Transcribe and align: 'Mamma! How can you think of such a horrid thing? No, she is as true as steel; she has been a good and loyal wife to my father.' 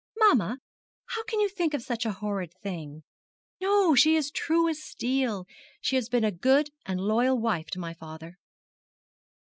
'Mamma! 0.17 0.57
How 1.09 1.23
can 1.25 1.39
you 1.41 1.47
think 1.47 1.75
of 1.75 1.83
such 1.83 2.07
a 2.07 2.11
horrid 2.13 2.51
thing? 2.55 3.03
No, 3.59 3.93
she 3.93 4.15
is 4.15 4.29
as 4.29 4.31
true 4.31 4.67
as 4.67 4.83
steel; 4.83 5.45
she 5.79 5.95
has 5.95 6.09
been 6.09 6.23
a 6.23 6.31
good 6.31 6.71
and 6.87 6.99
loyal 6.99 7.37
wife 7.37 7.67
to 7.67 7.79
my 7.79 7.93
father.' 7.93 8.39